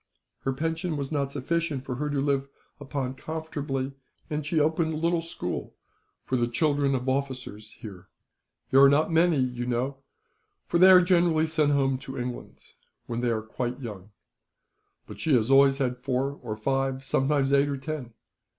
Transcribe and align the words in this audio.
Her 0.39 0.51
pension 0.51 0.97
was 0.97 1.11
not 1.11 1.31
sufficient 1.31 1.85
for 1.85 1.93
her 1.97 2.09
to 2.09 2.19
live 2.19 2.47
upon 2.79 3.13
comfortably, 3.13 3.91
and 4.31 4.43
she 4.43 4.59
opened 4.59 4.95
a 4.95 4.97
little 4.97 5.21
school 5.21 5.75
for 6.23 6.37
the 6.37 6.47
children 6.47 6.95
of 6.95 7.07
officers 7.07 7.73
here. 7.73 8.07
"There 8.71 8.81
are 8.81 8.89
not 8.89 9.11
many, 9.13 9.37
you 9.37 9.67
know, 9.67 9.97
for 10.65 10.79
they 10.79 10.89
are 10.89 11.01
generally 11.03 11.45
sent 11.45 11.73
home 11.73 11.99
to 11.99 12.17
England, 12.17 12.63
when 13.05 13.21
they 13.21 13.29
are 13.29 13.43
quite 13.43 13.79
young. 13.79 14.09
But 15.05 15.19
she 15.19 15.35
has 15.35 15.51
always 15.51 15.77
had 15.77 15.99
four 15.99 16.31
or 16.41 16.55
five, 16.55 17.03
sometimes 17.03 17.53
eight 17.53 17.69
or 17.69 17.77
ten. 17.77 18.13